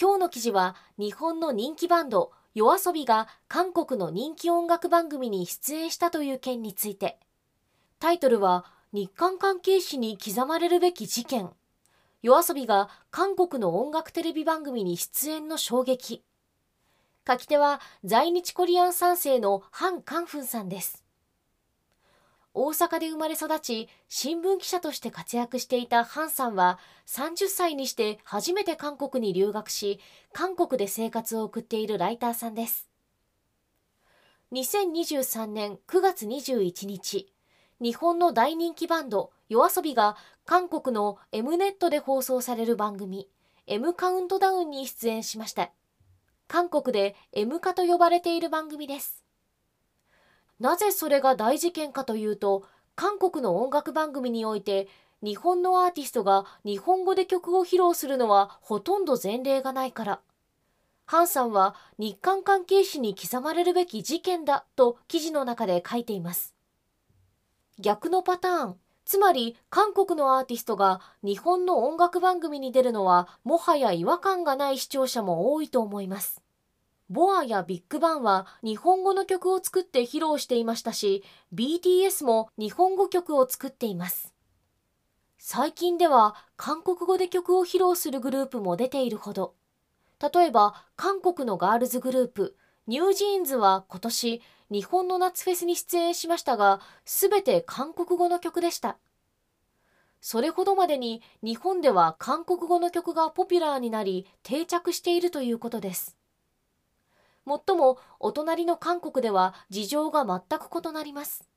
[0.00, 7.20] 今日の記事は日本の人気バンド yoasobi が韓国の人気音楽番組に出演したという件について。
[8.00, 11.50] タイトルは日韓関係史に刻まれるべき事件。
[12.24, 16.24] yoasobi が韓国の音楽テレビ番組に出演の衝撃。
[17.26, 21.03] 書き手は在日コリアン3世のハン・カンフンさんです。
[22.56, 29.98] 大阪で生まれ育ち新聞記者として活躍していたハンさんは30歳にして初めて韓国に留学し
[30.32, 32.88] 韓国で生活を送っているライターさんです。
[34.52, 37.32] 2023年9月21日
[37.80, 43.28] 日本の大人気バンド yoasobi が韓国の M ネットで放送される番組
[43.66, 45.72] M カウントダウンに出演しました。
[46.46, 49.23] 韓国で M カと呼ばれている番組です。
[50.60, 54.88] なぜそれが大事件かというと韓国の音楽番組において
[55.22, 60.20] 日本のアーティストが日本語で曲を披露するのはほとんど前例がないから。
[61.06, 66.54] ハンさんは日韓関係史に刻まれるべき事件だと記事の中で書いています。
[67.78, 68.76] 逆のパターン。
[69.04, 76.43] つまり韓国のアーティストが日本の音楽番組に出るのはもはや違和感がない視聴者も多いと思います。
[77.10, 81.22] ボアやビッグバンは日本語の曲を作って披露していましたし
[81.54, 84.32] BTS も日本語曲を作っています。
[85.38, 89.54] 最近では韓国語で曲を披露するグループも出ているほど。
[90.18, 92.56] 例えば韓国のガールズグループ
[92.86, 98.96] NewJeans は今年日本の夏フェスに出演しましたが全て韓国語の曲でした。
[100.22, 106.16] それほどまでに日本では韓国語の曲がポピュラーになり定着しているということです。
[107.44, 111.48] もっともお隣の韓国では事情が全く異なります。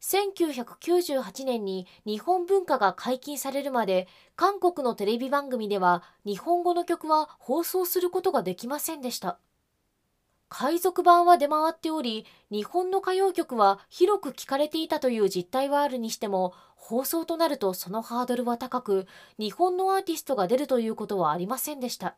[0.00, 4.06] 1998年に日本文化が解禁されるまで
[4.36, 9.38] 韓国のテレビ番組では日本語の曲は放送することができませんでした。
[10.50, 19.06] 海賊版は出回っており日本の歌謡曲は広く聞かれていたという実態はあるにしても放送となるとそのハードルは高く
[19.38, 22.16] 日本のアーティストが出るということはありませんでした。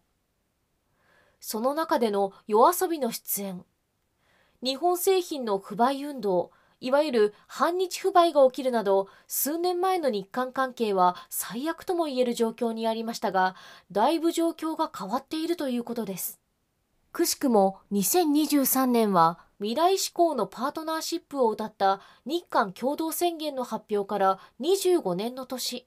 [1.41, 3.65] その中での夜遊びの出演。
[4.63, 13.55] 日本製品の不買運動いわゆる反日不買が起きるなど数年前の日韓関係は最悪ともいえる状況にありましたが
[13.91, 16.41] だいぶ状況が変わっているということです。
[17.13, 25.87] くしくも2023年は未来志向のパートナーシップを謳った日韓共同宣言の発表から25年の年。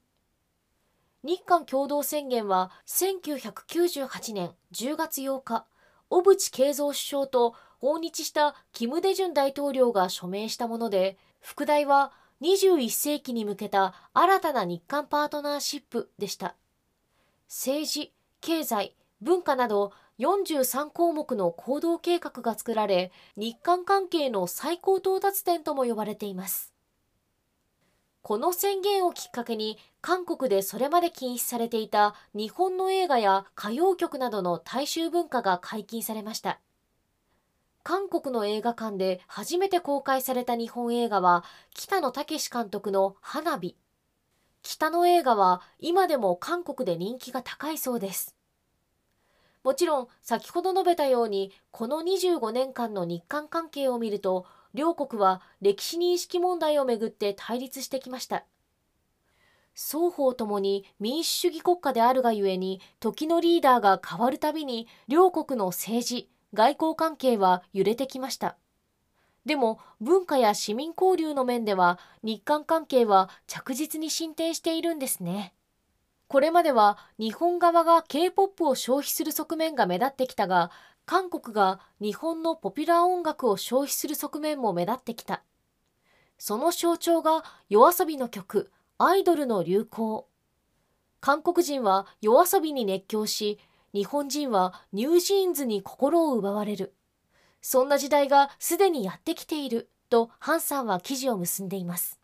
[1.22, 5.66] 日韓共同宣言は1998年10月8日
[6.07, 16.56] 小渕恵三首相と訪日した金大中大統領が署名したもので副題は21世紀に向けた新たな日韓パートナーシップでした。
[17.50, 26.74] 政治経済文化など43項目の行動計画が作られ日韓関係の最高到達点とも呼ばれています。
[28.22, 36.59] この宣言をきっかけに韓国でそれまで禁止されていた日本の映画や歌謡曲などの大衆文化が解禁されました。
[37.84, 41.44] 韓国の映画館で初めて公開された日本映画は
[41.74, 43.75] 北野武監督の「花火」
[44.62, 48.36] 北の映画は今でも韓国で人気が高いそうです。
[49.63, 58.46] もちろん先ほど述べたようにこの25年間の日韓関係を見ると両国は歴史認識問題をめぐって対立してきました。
[59.74, 68.57] 双方ともに民主主義国家であるがゆえに時のリーダーが変わるたびに両国の政治外交関係は揺れてきました。
[69.45, 75.54] でも文化や市民交流の面では日韓関係は着実に進展しているんですね。
[76.27, 80.69] これまでは日本側が K-POP を消費する側面が目立ってきたが
[81.09, 85.41] 韓国が日本のポピュラー音楽を消費する側面も目立ってきた。
[86.38, 88.69] その象徴が YOASOBI の曲、
[89.00, 90.27] アイドルの流行。
[91.19, 93.57] 韓国人は yoasobi に熱狂し、
[93.91, 96.94] 日本人は NewJeans に心を奪われる。
[97.59, 102.19] そんな時代がすでにやってきているとハンさんは記事を結んでいます。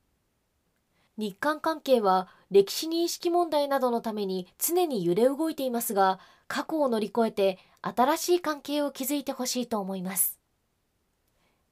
[1.17, 10.39] 日韓関係は歴史認識問題などのために常に揺れ動いていますが、過去を乗り越えて新しい関係を築いてほしいと思います。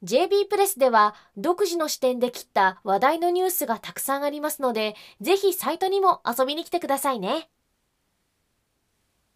[0.03, 7.47] JB プレスでは独自の視点で切った話題のニュースがたくさんありますので、ぜひサイトにも遊びに来てくださいね。